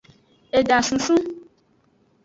[0.59, 1.21] Eda sunsun.